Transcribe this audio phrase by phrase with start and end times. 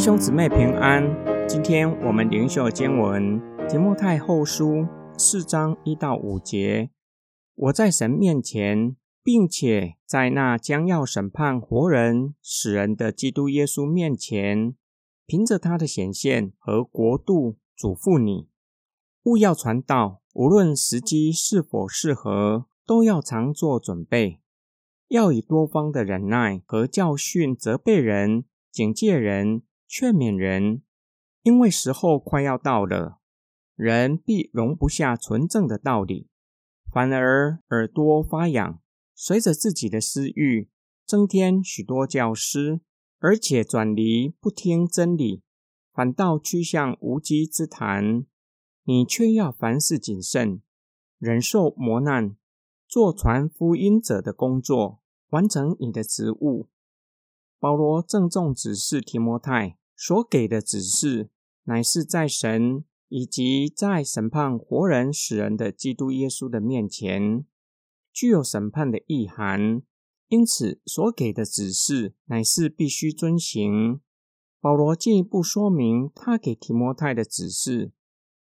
[0.00, 1.04] 兄姊妹平安，
[1.46, 4.86] 今天我们灵修经文提摩太后书
[5.18, 6.88] 四章一到五节。
[7.54, 14.74] 我在神面前，并且在那将要审判活人死人的基督耶稣面前，
[15.26, 18.48] 凭着他的显现和国度，嘱咐你，
[19.24, 24.40] 勿要传道，无论时机是否适合，都要常做准备，
[25.08, 29.60] 要以多方的忍耐和教训责备人、警戒人。
[29.92, 30.82] 劝勉人，
[31.42, 33.18] 因为时候快要到了，
[33.74, 36.28] 人必容不下纯正的道理，
[36.92, 38.80] 反而耳朵发痒，
[39.16, 40.70] 随着自己的私欲，
[41.04, 42.80] 增添许多教师，
[43.18, 45.42] 而且转离不听真理，
[45.92, 48.24] 反倒趋向无稽之谈。
[48.84, 50.62] 你却要凡事谨慎，
[51.18, 52.36] 忍受磨难，
[52.86, 56.68] 做传福音者的工作，完成你的职务。
[57.58, 59.79] 保罗郑重指示提摩太。
[60.02, 61.28] 所给的指示，
[61.64, 67.44] 乃是在神以及在审判活人死人的基督耶稣的面前，
[68.10, 69.82] 具有审判的意涵。
[70.28, 74.00] 因此，所给的指示乃是必须遵行。
[74.58, 77.92] 保罗进一步说明，他给提摩太的指示，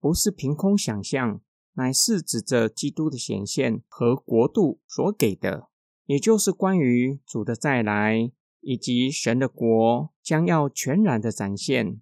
[0.00, 1.42] 不是凭空想象，
[1.74, 5.68] 乃是指着基督的显现和国度所给的，
[6.06, 8.32] 也就是关于主的再来。
[8.64, 12.00] 以及神的国将要全然的展现，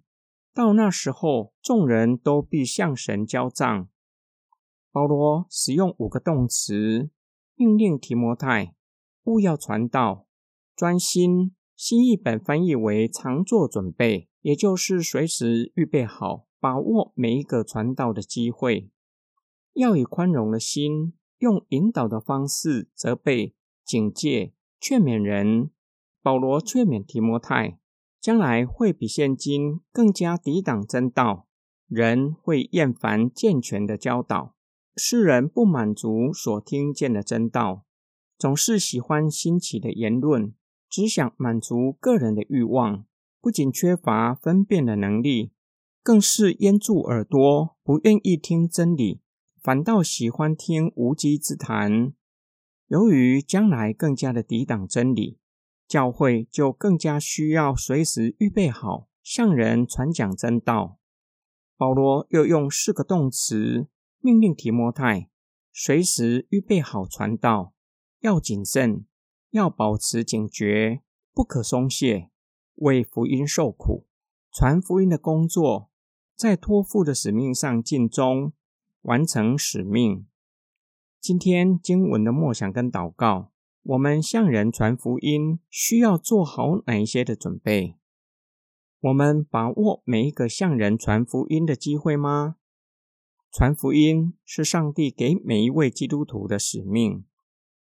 [0.53, 3.89] 到那时候，众人都必向神交账。
[4.91, 7.09] 保罗使用五个动词，
[7.55, 8.75] 命令提摩太
[9.23, 10.27] 勿要传道，
[10.75, 11.55] 专心。
[11.75, 18.89] 新译本翻译为常做准备，也就是随时预备好，把握每一个传道的机会。
[19.73, 25.71] 要以宽容的心，用引导的方式责备、警戒、劝勉人。
[26.23, 27.77] 保罗劝勉提摩太，
[28.21, 31.47] 将来会比现今更加抵挡真道，
[31.89, 34.55] 人会厌烦健全的教导，
[34.95, 37.83] 世人不满足所听见的真道，
[38.37, 40.53] 总是喜欢新奇的言论，
[40.89, 43.03] 只想满足个人的欲望，
[43.41, 45.51] 不仅缺乏分辨的能力，
[46.01, 49.19] 更是掩住耳朵，不愿意听真理，
[49.61, 52.13] 反倒喜欢听无稽之谈。
[52.87, 55.39] 由于将来更加的抵挡真理。
[55.87, 60.97] 教会就更加需要随时预备好向人传讲真道。
[61.77, 63.87] 保罗又用四个动词
[64.19, 65.29] 命令提摩太
[65.71, 67.73] 随时预备好传道，
[68.19, 69.05] 要谨慎，
[69.51, 71.01] 要保持警觉，
[71.33, 72.29] 不可松懈，
[72.75, 74.05] 为福音受苦，
[74.51, 75.89] 传福音的工作，
[76.35, 78.53] 在托付的使命上尽忠，
[79.01, 80.27] 完成使命。
[81.19, 83.52] 今天经文的默想跟祷告。
[83.85, 87.97] 我们向人传福音，需要做好哪一些的准备？
[89.01, 92.55] 我们把握每一个向人传福音的机会吗？
[93.51, 97.25] 传福音是上帝给每一位基督徒的使命，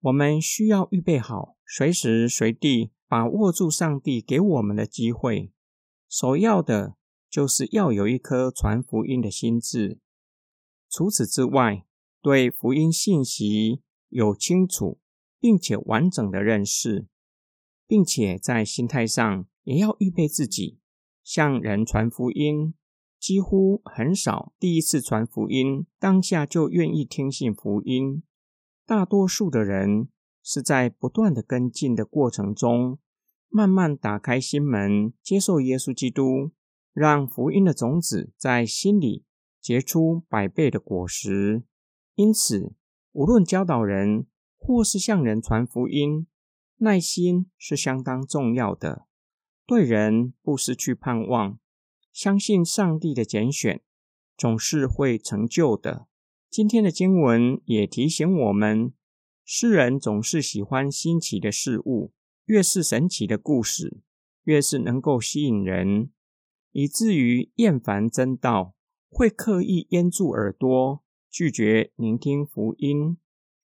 [0.01, 5.51] 我们需要预备好，随时随地把握住上帝给我们的机会。
[6.07, 6.97] 首要的
[7.27, 9.97] 就是要有一颗传福音的心智。
[10.87, 11.83] 除此之外，
[12.21, 14.99] 对福音信息有清楚。
[15.39, 17.07] 并且完整的认识，
[17.87, 20.79] 并且在心态上也要预备自己
[21.23, 22.73] 向人传福音。
[23.17, 28.23] 几乎很少第一次传福音当下就愿意听信福音。
[28.85, 30.09] 大多数的人
[30.43, 32.99] 是在不断的跟进的过程中，
[33.49, 36.51] 慢慢打开心门，接受耶稣基督，
[36.93, 39.25] 让福音的种子在心里
[39.61, 41.63] 结出百倍的果实。
[42.15, 42.73] 因此，
[43.13, 44.27] 无论教导人。
[44.69, 46.27] 或是向人传福音，
[46.77, 49.07] 耐心是相当重要的。
[49.65, 51.57] 对人不失去盼望，
[52.13, 53.81] 相信上帝的拣选
[54.37, 56.05] 总是会成就的。
[56.51, 58.93] 今天的经文也提醒我们，
[59.43, 62.13] 世人总是喜欢新奇的事物，
[62.45, 64.01] 越是神奇的故事，
[64.43, 66.11] 越是能够吸引人，
[66.73, 68.75] 以至于厌烦真道，
[69.09, 73.17] 会刻意掩住耳朵，拒绝聆听福音。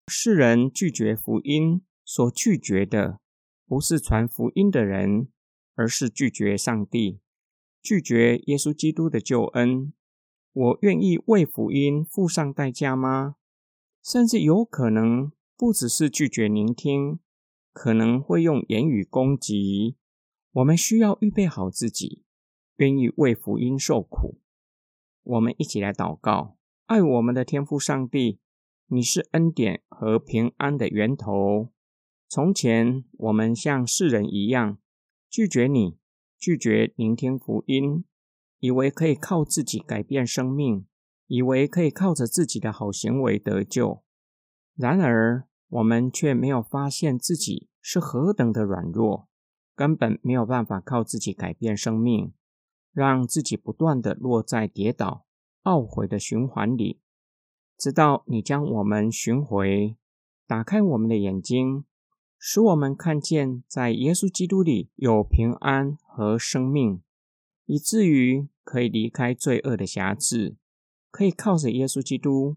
[0.07, 3.21] 世人拒绝福音，所拒绝的
[3.67, 5.29] 不是传福音的人，
[5.75, 7.21] 而是拒绝上帝，
[7.83, 9.95] 拒绝耶稣基督的救恩。
[10.53, 13.37] 我愿意为福音付上代价吗？
[14.03, 17.19] 甚至有可能不只是拒绝聆听，
[17.73, 19.97] 可能会用言语攻击。
[20.53, 22.25] 我们需要预备好自己，
[22.77, 24.39] 愿意为福音受苦。
[25.23, 28.39] 我们一起来祷告：爱我们的天父上帝。
[28.87, 31.71] 你是恩典和平安的源头。
[32.29, 34.79] 从前我们像世人一样
[35.31, 35.99] 拒绝你，
[36.39, 38.05] 拒绝聆听福音，
[38.59, 40.87] 以为可以靠自己改变生命，
[41.27, 44.03] 以为可以靠着自己的好行为得救。
[44.75, 49.29] 然而，我们却没有发现自己是何等的软弱，
[49.77, 52.33] 根本没有办法靠自己改变生命，
[52.93, 55.27] 让自己不断的落在跌倒、
[55.63, 57.01] 懊悔的循环里。
[57.77, 59.97] 直到你将我们寻回，
[60.47, 61.85] 打开我们的眼睛。
[62.39, 67.01] 使我们看见，在耶稣基督里有平安和生命，
[67.65, 70.57] 以至于可以离开罪恶的辖制，
[71.11, 72.57] 可以靠着耶稣基督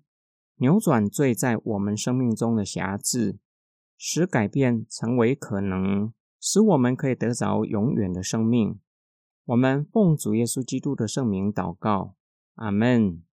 [0.57, 3.37] 扭转罪在我们生命中的辖制，
[3.97, 6.11] 使改变成为可能，
[6.41, 8.79] 使我们可以得着永远的生命。
[9.45, 12.15] 我们奉主耶稣基督的圣名祷告，
[12.55, 13.23] 阿门。